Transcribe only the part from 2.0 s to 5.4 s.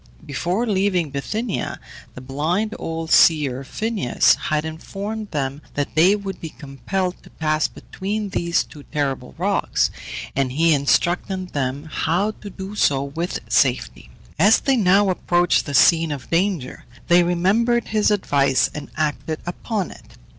the blind old seer, Phineus, had informed